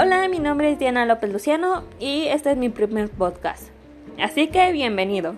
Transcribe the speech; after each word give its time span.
Hola, 0.00 0.28
mi 0.28 0.38
nombre 0.38 0.70
es 0.70 0.78
Diana 0.78 1.04
López 1.06 1.32
Luciano 1.32 1.82
y 1.98 2.28
este 2.28 2.52
es 2.52 2.56
mi 2.56 2.68
primer 2.68 3.10
podcast. 3.10 3.70
Así 4.22 4.46
que 4.46 4.70
bienvenido. 4.70 5.34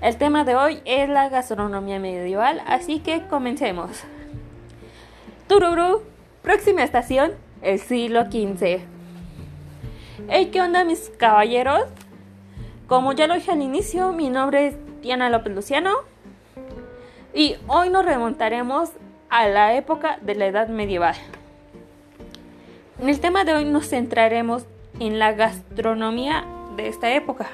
El 0.00 0.16
tema 0.16 0.44
de 0.44 0.54
hoy 0.54 0.80
es 0.84 1.08
la 1.08 1.28
gastronomía 1.28 1.98
medieval, 1.98 2.62
así 2.68 3.00
que 3.00 3.26
comencemos. 3.26 3.90
Tururu, 5.48 6.02
próxima 6.40 6.84
estación, 6.84 7.32
el 7.62 7.80
siglo 7.80 8.26
XV. 8.26 8.82
Hey, 10.28 10.50
¿qué 10.52 10.60
onda 10.60 10.84
mis 10.84 11.10
caballeros? 11.18 11.82
Como 12.86 13.12
ya 13.12 13.26
lo 13.26 13.34
dije 13.34 13.50
al 13.50 13.62
inicio, 13.62 14.12
mi 14.12 14.30
nombre 14.30 14.68
es 14.68 14.76
Diana 15.02 15.30
López 15.30 15.52
Luciano 15.52 15.90
y 17.34 17.56
hoy 17.66 17.90
nos 17.90 18.04
remontaremos 18.04 18.90
a 19.30 19.48
la 19.48 19.74
época 19.74 20.18
de 20.22 20.36
la 20.36 20.46
Edad 20.46 20.68
Medieval. 20.68 21.16
En 23.00 23.08
el 23.08 23.18
tema 23.18 23.44
de 23.44 23.52
hoy 23.52 23.64
nos 23.64 23.88
centraremos 23.88 24.66
en 25.00 25.18
la 25.18 25.32
gastronomía 25.32 26.44
de 26.76 26.86
esta 26.86 27.12
época. 27.12 27.48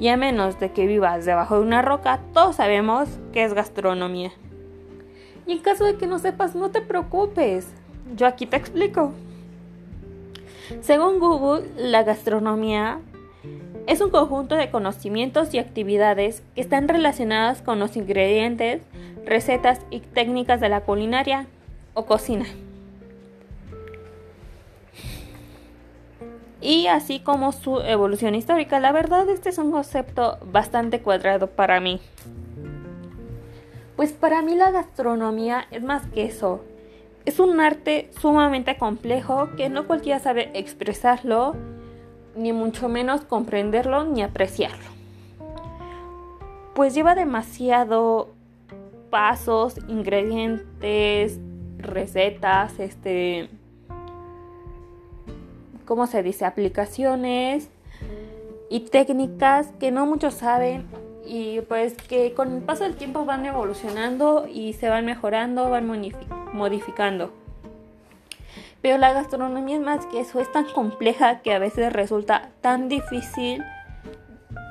Y 0.00 0.08
a 0.08 0.16
menos 0.16 0.58
de 0.58 0.72
que 0.72 0.86
vivas 0.86 1.24
debajo 1.24 1.54
de 1.54 1.62
una 1.62 1.82
roca, 1.82 2.18
todos 2.34 2.56
sabemos 2.56 3.08
qué 3.32 3.44
es 3.44 3.54
gastronomía. 3.54 4.32
Y 5.46 5.52
en 5.52 5.58
caso 5.60 5.84
de 5.84 5.96
que 5.96 6.08
no 6.08 6.18
sepas, 6.18 6.56
no 6.56 6.70
te 6.70 6.80
preocupes. 6.80 7.68
Yo 8.16 8.26
aquí 8.26 8.46
te 8.46 8.56
explico. 8.56 9.12
Según 10.80 11.20
Google, 11.20 11.68
la 11.76 12.02
gastronomía 12.02 12.98
es 13.86 14.00
un 14.00 14.10
conjunto 14.10 14.56
de 14.56 14.70
conocimientos 14.70 15.54
y 15.54 15.58
actividades 15.58 16.42
que 16.56 16.60
están 16.60 16.88
relacionadas 16.88 17.62
con 17.62 17.78
los 17.78 17.96
ingredientes, 17.96 18.82
recetas 19.24 19.80
y 19.90 20.00
técnicas 20.00 20.60
de 20.60 20.68
la 20.68 20.80
culinaria 20.80 21.46
o 21.94 22.04
cocina. 22.04 22.46
Y 26.60 26.86
así 26.86 27.20
como 27.20 27.52
su 27.52 27.80
evolución 27.80 28.34
histórica. 28.34 28.80
La 28.80 28.92
verdad, 28.92 29.28
este 29.28 29.50
es 29.50 29.58
un 29.58 29.70
concepto 29.70 30.38
bastante 30.50 31.00
cuadrado 31.00 31.48
para 31.48 31.80
mí. 31.80 32.00
Pues 33.96 34.12
para 34.12 34.42
mí 34.42 34.54
la 34.54 34.70
gastronomía 34.70 35.66
es 35.70 35.82
más 35.82 36.06
que 36.06 36.24
eso. 36.24 36.64
Es 37.24 37.40
un 37.40 37.60
arte 37.60 38.10
sumamente 38.20 38.76
complejo 38.76 39.50
que 39.56 39.68
no 39.68 39.86
cualquiera 39.86 40.18
sabe 40.18 40.50
expresarlo, 40.54 41.56
ni 42.36 42.52
mucho 42.52 42.88
menos 42.88 43.22
comprenderlo 43.22 44.04
ni 44.04 44.22
apreciarlo. 44.22 44.86
Pues 46.74 46.94
lleva 46.94 47.14
demasiado 47.14 48.34
pasos, 49.10 49.78
ingredientes, 49.88 51.40
recetas, 51.78 52.78
este 52.78 53.50
¿cómo 55.88 56.06
se 56.06 56.22
dice? 56.22 56.44
Aplicaciones 56.44 57.70
y 58.68 58.80
técnicas 58.80 59.68
que 59.80 59.90
no 59.90 60.04
muchos 60.04 60.34
saben 60.34 60.86
y 61.24 61.62
pues 61.62 61.94
que 61.94 62.34
con 62.34 62.56
el 62.56 62.62
paso 62.62 62.84
del 62.84 62.94
tiempo 62.94 63.24
van 63.24 63.46
evolucionando 63.46 64.46
y 64.46 64.74
se 64.74 64.90
van 64.90 65.06
mejorando, 65.06 65.70
van 65.70 65.86
modificando. 66.52 67.32
Pero 68.82 68.98
la 68.98 69.14
gastronomía 69.14 69.76
es 69.76 69.82
más 69.82 70.04
que 70.06 70.20
eso, 70.20 70.40
es 70.40 70.52
tan 70.52 70.66
compleja 70.66 71.40
que 71.40 71.54
a 71.54 71.58
veces 71.58 71.90
resulta 71.90 72.50
tan 72.60 72.90
difícil 72.90 73.64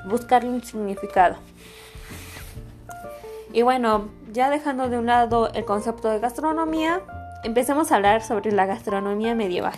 buscarle 0.08 0.50
un 0.50 0.62
significado. 0.62 1.36
Y 3.52 3.62
bueno, 3.62 4.08
ya 4.32 4.50
dejando 4.50 4.88
de 4.88 4.98
un 4.98 5.06
lado 5.06 5.52
el 5.52 5.64
concepto 5.64 6.10
de 6.10 6.20
gastronomía, 6.20 7.00
empecemos 7.42 7.90
a 7.90 7.96
hablar 7.96 8.22
sobre 8.22 8.52
la 8.52 8.66
gastronomía 8.66 9.34
medieval. 9.34 9.74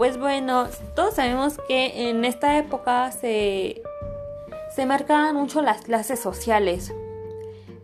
Pues 0.00 0.16
bueno, 0.16 0.66
todos 0.96 1.16
sabemos 1.16 1.58
que 1.68 2.08
en 2.08 2.24
esta 2.24 2.56
época 2.56 3.12
se, 3.12 3.82
se 4.74 4.86
marcaban 4.86 5.36
mucho 5.36 5.60
las 5.60 5.82
clases 5.82 6.18
sociales 6.18 6.94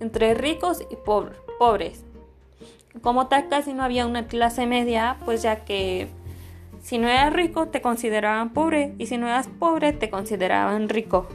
entre 0.01 0.33
ricos 0.33 0.81
y 0.91 0.97
pobres. 0.97 2.07
Como 3.03 3.27
tal 3.27 3.51
casi 3.51 3.75
no 3.75 3.83
había 3.83 4.07
una 4.07 4.29
clase 4.29 4.65
media, 4.65 5.19
pues 5.27 5.43
ya 5.43 5.67
que 5.67 6.09
si 6.83 6.97
no 6.97 7.07
eras 7.07 7.35
rico 7.35 7.67
te 7.67 7.83
consideraban 7.83 8.55
pobre 8.55 8.95
y 8.97 9.09
si 9.09 9.19
no 9.19 9.27
eras 9.27 9.49
pobre 9.49 9.93
te 9.93 10.09
consideraban 10.09 10.89
rico. 10.89 11.27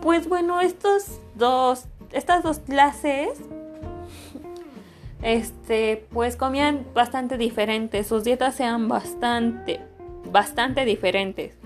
Pues 0.00 0.30
bueno, 0.30 0.62
estos 0.62 1.20
dos, 1.34 1.84
estas 2.12 2.42
dos 2.42 2.60
clases 2.60 3.38
este, 5.22 6.06
pues 6.12 6.36
comían 6.36 6.86
bastante 6.94 7.36
diferentes, 7.36 8.06
sus 8.06 8.24
dietas 8.24 8.58
eran 8.60 8.88
bastante, 8.88 9.80
bastante 10.30 10.84
diferentes. 10.84 11.56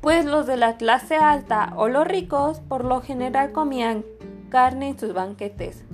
Pues 0.00 0.24
los 0.24 0.46
de 0.46 0.56
la 0.56 0.76
clase 0.76 1.16
alta 1.16 1.72
o 1.76 1.88
los 1.88 2.06
ricos 2.06 2.60
por 2.60 2.84
lo 2.84 3.00
general 3.00 3.52
comían 3.52 4.04
carne 4.50 4.90
en 4.90 4.98
sus 4.98 5.14
banquetes. 5.14 5.84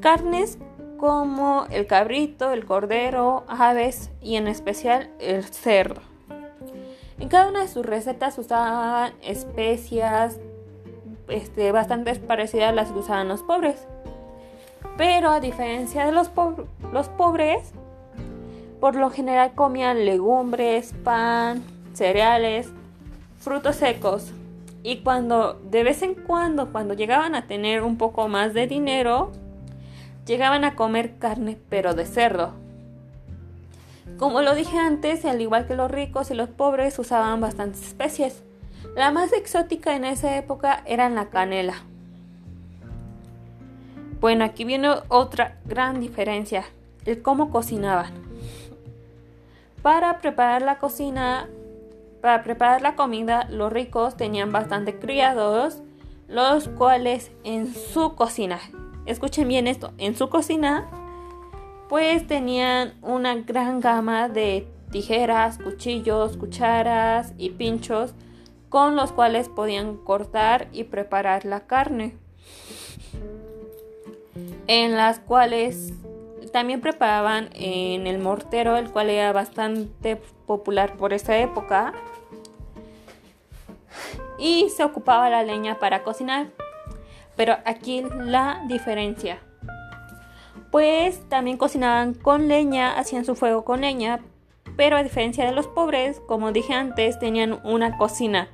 Carnes 0.00 0.58
como 0.98 1.66
el 1.70 1.86
cabrito, 1.86 2.52
el 2.52 2.66
cordero, 2.66 3.44
aves 3.48 4.10
y 4.20 4.36
en 4.36 4.46
especial 4.48 5.10
el 5.18 5.44
cerdo. 5.44 6.02
En 7.18 7.28
cada 7.28 7.48
una 7.48 7.60
de 7.60 7.68
sus 7.68 7.84
recetas 7.84 8.38
usaban 8.38 9.12
especias 9.22 10.38
este, 11.28 11.72
bastante 11.72 12.14
parecidas 12.16 12.70
a 12.70 12.72
las 12.72 12.92
que 12.92 12.98
usaban 12.98 13.28
los 13.28 13.42
pobres. 13.42 13.86
Pero 15.00 15.30
a 15.30 15.40
diferencia 15.40 16.04
de 16.04 16.12
los, 16.12 16.28
pobres, 16.28 17.72
por 18.80 18.96
lo 18.96 19.08
general 19.08 19.52
comían 19.54 20.04
legumbres, 20.04 20.92
pan, 21.02 21.62
cereales, 21.94 22.68
frutos 23.38 23.76
secos. 23.76 24.30
Y 24.82 24.98
cuando, 24.98 25.54
de 25.54 25.84
vez 25.84 26.02
en 26.02 26.12
cuando, 26.12 26.70
cuando 26.70 26.92
llegaban 26.92 27.34
a 27.34 27.46
tener 27.46 27.82
un 27.82 27.96
poco 27.96 28.28
más 28.28 28.52
de 28.52 28.66
dinero, 28.66 29.32
llegaban 30.26 30.64
a 30.64 30.74
comer 30.74 31.16
carne, 31.16 31.56
pero 31.70 31.94
de 31.94 32.04
cerdo. 32.04 32.52
Como 34.18 34.42
lo 34.42 34.54
dije 34.54 34.76
antes, 34.76 35.24
al 35.24 35.40
igual 35.40 35.66
que 35.66 35.76
los 35.76 35.90
ricos 35.90 36.30
y 36.30 36.34
los 36.34 36.50
pobres 36.50 36.98
usaban 36.98 37.40
bastantes 37.40 37.86
especies. 37.86 38.42
La 38.96 39.10
más 39.12 39.32
exótica 39.32 39.96
en 39.96 40.04
esa 40.04 40.36
época 40.36 40.82
era 40.84 41.08
la 41.08 41.30
canela. 41.30 41.84
Bueno, 44.20 44.44
aquí 44.44 44.64
viene 44.64 44.90
otra 45.08 45.56
gran 45.64 45.98
diferencia, 45.98 46.64
el 47.06 47.22
cómo 47.22 47.50
cocinaban. 47.50 48.12
Para 49.80 50.18
preparar 50.18 50.60
la 50.60 50.78
cocina, 50.78 51.48
para 52.20 52.42
preparar 52.42 52.82
la 52.82 52.96
comida, 52.96 53.46
los 53.48 53.72
ricos 53.72 54.18
tenían 54.18 54.52
bastante 54.52 54.98
criados, 54.98 55.82
los 56.28 56.68
cuales 56.68 57.32
en 57.44 57.74
su 57.74 58.14
cocina, 58.14 58.60
escuchen 59.06 59.48
bien 59.48 59.66
esto, 59.66 59.92
en 59.96 60.14
su 60.14 60.28
cocina, 60.28 60.86
pues 61.88 62.26
tenían 62.26 62.92
una 63.00 63.34
gran 63.36 63.80
gama 63.80 64.28
de 64.28 64.68
tijeras, 64.90 65.56
cuchillos, 65.56 66.36
cucharas 66.36 67.32
y 67.38 67.50
pinchos 67.50 68.12
con 68.68 68.96
los 68.96 69.12
cuales 69.12 69.48
podían 69.48 69.96
cortar 69.96 70.68
y 70.72 70.84
preparar 70.84 71.46
la 71.46 71.60
carne 71.66 72.18
en 74.72 74.94
las 74.94 75.18
cuales 75.18 75.94
también 76.52 76.80
preparaban 76.80 77.48
en 77.54 78.06
el 78.06 78.20
mortero, 78.20 78.76
el 78.76 78.88
cual 78.88 79.10
era 79.10 79.32
bastante 79.32 80.14
popular 80.46 80.96
por 80.96 81.12
esa 81.12 81.36
época, 81.38 81.92
y 84.38 84.70
se 84.70 84.84
ocupaba 84.84 85.28
la 85.28 85.42
leña 85.42 85.80
para 85.80 86.04
cocinar. 86.04 86.52
Pero 87.34 87.56
aquí 87.64 88.04
la 88.14 88.62
diferencia. 88.68 89.40
Pues 90.70 91.28
también 91.28 91.56
cocinaban 91.56 92.14
con 92.14 92.46
leña, 92.46 92.96
hacían 92.96 93.24
su 93.24 93.34
fuego 93.34 93.64
con 93.64 93.80
leña, 93.80 94.20
pero 94.76 94.96
a 94.96 95.02
diferencia 95.02 95.44
de 95.44 95.50
los 95.52 95.66
pobres, 95.66 96.20
como 96.28 96.52
dije 96.52 96.74
antes, 96.74 97.18
tenían 97.18 97.58
una 97.64 97.98
cocina 97.98 98.48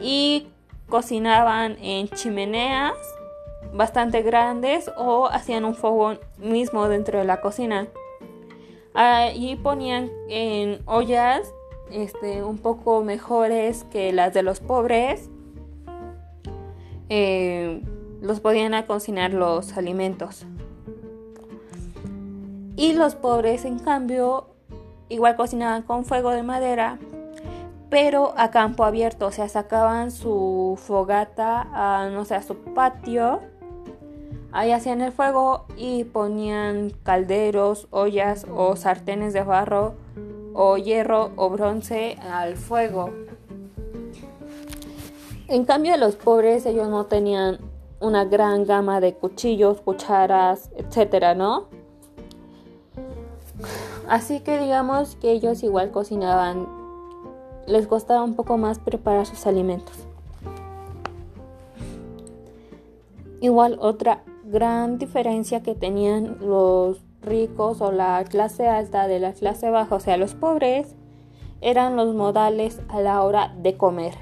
y 0.00 0.46
cocinaban 0.88 1.78
en 1.80 2.08
chimeneas 2.10 2.94
bastante 3.72 4.22
grandes 4.22 4.90
o 4.96 5.26
hacían 5.26 5.64
un 5.64 5.74
fuego 5.74 6.14
mismo 6.38 6.88
dentro 6.88 7.18
de 7.18 7.24
la 7.24 7.40
cocina. 7.40 7.88
Ahí 8.94 9.56
ponían 9.56 10.10
en 10.28 10.82
ollas 10.86 11.52
este, 11.90 12.42
un 12.42 12.58
poco 12.58 13.02
mejores 13.02 13.84
que 13.84 14.12
las 14.12 14.34
de 14.34 14.42
los 14.42 14.60
pobres. 14.60 15.30
Eh, 17.08 17.82
los 18.20 18.40
podían 18.40 18.80
cocinar 18.84 19.32
los 19.32 19.76
alimentos. 19.76 20.46
Y 22.76 22.94
los 22.94 23.14
pobres, 23.14 23.64
en 23.64 23.78
cambio, 23.78 24.46
igual 25.08 25.36
cocinaban 25.36 25.82
con 25.82 26.04
fuego 26.04 26.30
de 26.30 26.42
madera, 26.42 26.98
pero 27.90 28.32
a 28.38 28.50
campo 28.50 28.84
abierto, 28.84 29.26
o 29.26 29.32
sea, 29.32 29.48
sacaban 29.48 30.10
su 30.10 30.78
fogata 30.82 32.08
no 32.10 32.24
sé, 32.24 32.34
a 32.34 32.42
su 32.42 32.56
patio 32.56 33.40
Ahí 34.52 34.70
hacían 34.70 35.00
el 35.00 35.12
fuego 35.12 35.64
y 35.78 36.04
ponían 36.04 36.90
calderos, 37.02 37.88
ollas 37.90 38.46
o 38.54 38.76
sartenes 38.76 39.32
de 39.32 39.42
barro 39.42 39.94
o 40.52 40.76
hierro 40.76 41.30
o 41.36 41.48
bronce 41.48 42.18
al 42.30 42.56
fuego. 42.56 43.10
En 45.48 45.64
cambio 45.64 45.96
los 45.96 46.16
pobres 46.16 46.66
ellos 46.66 46.88
no 46.88 47.06
tenían 47.06 47.60
una 48.00 48.26
gran 48.26 48.66
gama 48.66 49.00
de 49.00 49.14
cuchillos, 49.14 49.80
cucharas, 49.80 50.70
etcétera, 50.76 51.34
¿no? 51.34 51.68
Así 54.06 54.40
que 54.40 54.58
digamos 54.58 55.16
que 55.16 55.30
ellos 55.30 55.62
igual 55.62 55.90
cocinaban, 55.92 56.68
les 57.66 57.86
costaba 57.86 58.22
un 58.22 58.34
poco 58.34 58.58
más 58.58 58.78
preparar 58.78 59.24
sus 59.24 59.46
alimentos. 59.46 59.96
Igual 63.40 63.78
otra 63.80 64.22
gran 64.52 64.98
diferencia 64.98 65.62
que 65.62 65.74
tenían 65.74 66.36
los 66.40 67.02
ricos 67.22 67.80
o 67.80 67.90
la 67.90 68.22
clase 68.24 68.68
alta 68.68 69.08
de 69.08 69.18
la 69.18 69.32
clase 69.32 69.70
baja, 69.70 69.94
o 69.94 70.00
sea, 70.00 70.16
los 70.16 70.34
pobres, 70.34 70.94
eran 71.60 71.96
los 71.96 72.14
modales 72.14 72.80
a 72.88 73.00
la 73.00 73.22
hora 73.22 73.54
de 73.56 73.76
comer. 73.76 74.14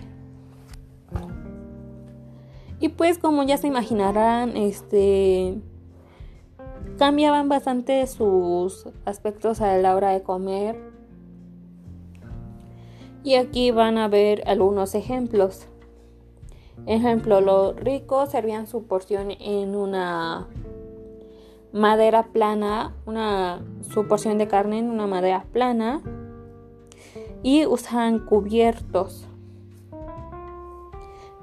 Y 2.79 2.91
pues 2.91 3.19
como 3.19 3.43
ya 3.43 3.59
se 3.59 3.67
imaginarán, 3.67 4.56
este 4.56 5.61
cambiaban 6.99 7.49
bastante 7.49 8.06
sus 8.06 8.87
aspectos 9.05 9.61
a 9.61 9.77
la 9.79 9.97
hora 9.97 10.11
de 10.11 10.23
comer. 10.23 10.79
Y 13.23 13.35
aquí 13.35 13.71
van 13.71 13.99
a 13.99 14.09
ver 14.09 14.43
algunos 14.47 14.94
ejemplos. 14.94 15.67
Ejemplo, 16.87 17.40
los 17.40 17.76
ricos 17.76 18.31
servían 18.31 18.67
su 18.67 18.84
porción 18.84 19.31
en 19.31 19.76
una 19.76 20.49
madera 21.72 22.25
plana, 22.25 22.94
una, 23.06 23.62
su 23.82 24.06
porción 24.08 24.38
de 24.38 24.49
carne 24.49 24.78
en 24.78 24.90
una 24.90 25.06
madera 25.06 25.44
plana 25.52 26.02
y 27.43 27.67
usaban 27.67 28.20
cubiertos. 28.20 29.26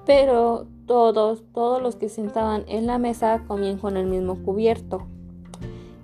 Pero 0.06 0.65
todos, 0.85 1.44
todos 1.53 1.81
los 1.81 1.95
que 1.95 2.09
sentaban 2.09 2.63
en 2.68 2.88
la 2.88 2.97
mesa 2.97 3.44
comían 3.47 3.77
con 3.77 3.97
el 3.97 4.07
mismo 4.07 4.41
cubierto. 4.44 5.07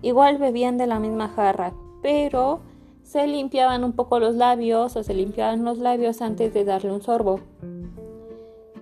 Igual 0.02 0.38
bebían 0.38 0.78
de 0.78 0.88
la 0.88 1.00
misma 1.00 1.30
jarra, 1.30 1.74
pero 2.02 2.60
se 3.04 3.28
limpiaban 3.28 3.84
un 3.84 3.94
poco 3.94 4.20
los 4.20 4.36
labios 4.36 4.96
o 4.96 5.04
se 5.04 5.14
limpiaban 5.14 5.64
los 5.64 5.78
labios 5.78 6.22
antes 6.22 6.54
de 6.54 6.66
darle 6.66 6.92
un 6.92 7.02
sorbo. 7.02 7.40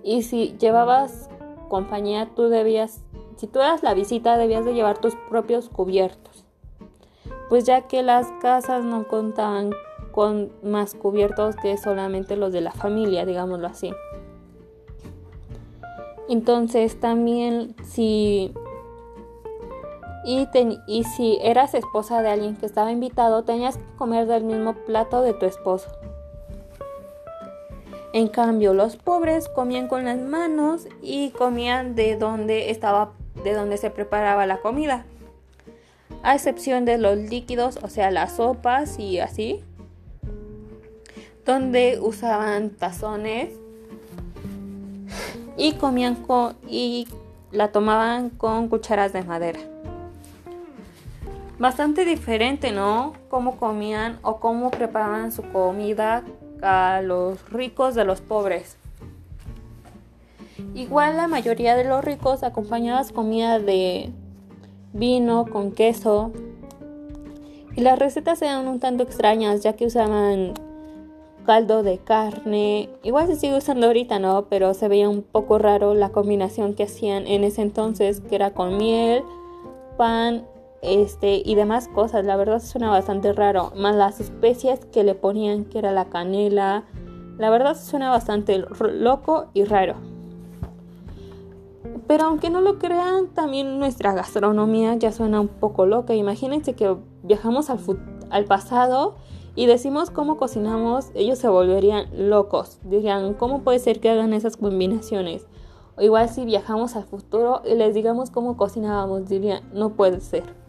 Y 0.02 0.22
si 0.22 0.56
llevabas 0.58 1.28
compañía, 1.68 2.28
tú 2.34 2.48
debías, 2.48 3.02
si 3.36 3.46
tú 3.46 3.60
eras 3.60 3.82
la 3.82 3.94
visita, 3.94 4.36
debías 4.36 4.64
de 4.64 4.74
llevar 4.74 4.98
tus 4.98 5.14
propios 5.28 5.68
cubiertos. 5.68 6.44
Pues 7.48 7.64
ya 7.64 7.82
que 7.82 8.02
las 8.02 8.30
casas 8.40 8.84
no 8.84 9.06
contaban 9.08 9.72
con 10.12 10.52
más 10.62 10.94
cubiertos 10.94 11.56
que 11.56 11.76
solamente 11.76 12.36
los 12.36 12.52
de 12.52 12.60
la 12.60 12.72
familia, 12.72 13.24
digámoslo 13.24 13.66
así. 13.66 13.92
Entonces 16.28 16.98
también 17.00 17.74
si 17.82 18.52
y, 20.24 20.48
y, 20.86 21.04
si 21.04 21.38
eras 21.42 21.74
esposa 21.74 22.22
de 22.22 22.28
alguien 22.28 22.56
que 22.56 22.66
estaba 22.66 22.92
invitado, 22.92 23.42
tenías 23.42 23.76
que 23.76 23.96
comer 23.96 24.26
del 24.26 24.44
mismo 24.44 24.74
plato 24.74 25.20
de 25.20 25.34
tu 25.34 25.46
esposo. 25.46 25.90
En 28.12 28.28
cambio, 28.28 28.74
los 28.74 28.96
pobres 28.96 29.48
comían 29.48 29.88
con 29.88 30.04
las 30.04 30.18
manos 30.18 30.86
y 31.00 31.30
comían 31.30 31.94
de 31.94 32.16
donde 32.16 32.70
estaba, 32.70 33.12
de 33.42 33.54
donde 33.54 33.78
se 33.78 33.88
preparaba 33.88 34.44
la 34.46 34.58
comida. 34.58 35.06
A 36.22 36.34
excepción 36.34 36.84
de 36.84 36.98
los 36.98 37.16
líquidos, 37.16 37.78
o 37.82 37.88
sea, 37.88 38.10
las 38.10 38.36
sopas 38.36 38.98
y 38.98 39.18
así, 39.18 39.64
donde 41.46 41.98
usaban 42.00 42.70
tazones 42.70 43.48
y 45.56 45.72
comían 45.72 46.16
con, 46.16 46.54
y 46.68 47.08
la 47.50 47.72
tomaban 47.72 48.28
con 48.28 48.68
cucharas 48.68 49.14
de 49.14 49.22
madera. 49.22 49.60
Bastante 51.58 52.04
diferente, 52.04 52.72
¿no? 52.72 53.14
Cómo 53.30 53.56
comían 53.56 54.18
o 54.22 54.38
cómo 54.38 54.70
preparaban 54.70 55.32
su 55.32 55.42
comida 55.50 56.24
a 56.62 57.02
los 57.02 57.48
ricos 57.50 57.94
de 57.94 58.04
los 58.04 58.20
pobres. 58.20 58.76
Igual 60.74 61.16
la 61.16 61.28
mayoría 61.28 61.76
de 61.76 61.84
los 61.84 62.04
ricos 62.04 62.42
acompañaban 62.42 63.06
comida 63.08 63.58
de 63.58 64.10
vino 64.92 65.46
con 65.46 65.72
queso. 65.72 66.32
Y 67.74 67.80
las 67.80 67.98
recetas 67.98 68.40
eran 68.42 68.68
un 68.68 68.80
tanto 68.80 69.02
extrañas 69.02 69.62
ya 69.62 69.74
que 69.74 69.86
usaban 69.86 70.54
caldo 71.44 71.82
de 71.82 71.98
carne. 71.98 72.88
Igual 73.02 73.26
se 73.26 73.36
sigue 73.36 73.56
usando 73.56 73.86
ahorita, 73.86 74.18
¿no? 74.18 74.46
Pero 74.48 74.74
se 74.74 74.88
veía 74.88 75.08
un 75.08 75.22
poco 75.22 75.58
raro 75.58 75.94
la 75.94 76.10
combinación 76.10 76.74
que 76.74 76.84
hacían 76.84 77.26
en 77.26 77.44
ese 77.44 77.62
entonces, 77.62 78.20
que 78.20 78.34
era 78.34 78.52
con 78.52 78.76
miel, 78.76 79.22
pan 79.96 80.46
este 80.82 81.40
y 81.44 81.54
demás 81.54 81.88
cosas. 81.88 82.24
La 82.24 82.36
verdad 82.36 82.60
suena 82.60 82.90
bastante 82.90 83.32
raro. 83.32 83.72
Más 83.76 83.96
las 83.96 84.20
especias 84.20 84.84
que 84.86 85.04
le 85.04 85.14
ponían, 85.14 85.64
que 85.64 85.78
era 85.78 85.92
la 85.92 86.06
canela. 86.06 86.84
La 87.38 87.48
verdad 87.48 87.76
suena 87.76 88.10
bastante 88.10 88.58
loco 88.58 89.46
y 89.54 89.64
raro. 89.64 89.94
Pero 92.06 92.24
aunque 92.24 92.50
no 92.50 92.60
lo 92.60 92.78
crean, 92.78 93.28
también 93.28 93.78
nuestra 93.78 94.12
gastronomía 94.12 94.94
ya 94.96 95.12
suena 95.12 95.40
un 95.40 95.48
poco 95.48 95.86
loca. 95.86 96.14
Imagínense 96.14 96.74
que 96.74 96.94
viajamos 97.22 97.70
al, 97.70 97.78
al 98.30 98.44
pasado 98.44 99.14
y 99.54 99.66
decimos 99.66 100.10
cómo 100.10 100.36
cocinamos, 100.38 101.10
ellos 101.14 101.38
se 101.38 101.48
volverían 101.48 102.06
locos. 102.28 102.78
Dirían, 102.84 103.34
¿cómo 103.34 103.62
puede 103.62 103.78
ser 103.78 104.00
que 104.00 104.10
hagan 104.10 104.32
esas 104.32 104.56
combinaciones? 104.56 105.46
O 105.96 106.02
igual 106.02 106.28
si 106.28 106.44
viajamos 106.44 106.96
al 106.96 107.04
futuro 107.04 107.60
y 107.64 107.74
les 107.74 107.94
digamos 107.94 108.30
cómo 108.30 108.56
cocinábamos, 108.56 109.28
dirían, 109.28 109.62
no 109.74 109.90
puede 109.90 110.20
ser. 110.20 110.61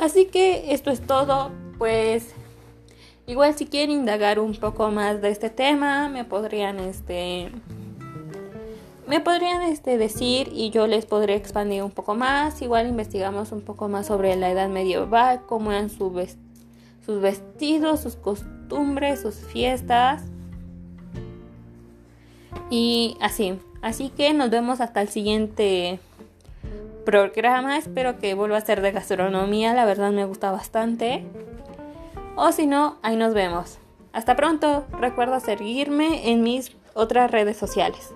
Así 0.00 0.24
que 0.24 0.72
esto 0.72 0.90
es 0.90 1.02
todo, 1.02 1.50
pues 1.76 2.32
igual 3.26 3.54
si 3.54 3.66
quieren 3.66 3.90
indagar 3.90 4.40
un 4.40 4.54
poco 4.54 4.90
más 4.90 5.20
de 5.20 5.28
este 5.28 5.50
tema, 5.50 6.08
me 6.08 6.24
podrían 6.24 6.80
este 6.80 7.52
me 9.06 9.20
podrían 9.20 9.60
este 9.60 9.98
decir 9.98 10.48
y 10.54 10.70
yo 10.70 10.86
les 10.86 11.04
podré 11.04 11.34
expandir 11.34 11.82
un 11.82 11.90
poco 11.90 12.14
más. 12.14 12.62
Igual 12.62 12.86
investigamos 12.88 13.52
un 13.52 13.60
poco 13.60 13.88
más 13.88 14.06
sobre 14.06 14.34
la 14.36 14.50
edad 14.50 14.70
medieval, 14.70 15.42
cómo 15.46 15.70
eran 15.70 15.90
sus 15.90 16.14
vestidos, 17.20 18.00
sus 18.00 18.16
costumbres, 18.16 19.20
sus 19.20 19.34
fiestas. 19.34 20.22
Y 22.70 23.18
así. 23.20 23.58
Así 23.82 24.08
que 24.08 24.32
nos 24.32 24.48
vemos 24.48 24.80
hasta 24.80 25.02
el 25.02 25.08
siguiente 25.08 25.98
programa. 27.04 27.76
Espero 27.76 28.18
que 28.18 28.34
vuelva 28.34 28.58
a 28.58 28.60
ser 28.60 28.80
de 28.80 28.92
gastronomía, 28.92 29.74
la 29.74 29.84
verdad 29.84 30.10
me 30.10 30.24
gusta 30.24 30.50
bastante. 30.50 31.24
O 32.36 32.52
si 32.52 32.66
no, 32.66 32.96
ahí 33.02 33.16
nos 33.16 33.34
vemos. 33.34 33.78
Hasta 34.12 34.36
pronto. 34.36 34.84
Recuerda 34.98 35.40
seguirme 35.40 36.30
en 36.30 36.42
mis 36.42 36.76
otras 36.94 37.30
redes 37.30 37.56
sociales. 37.56 38.14